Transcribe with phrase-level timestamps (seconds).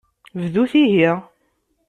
[0.41, 1.11] Bdut ihi.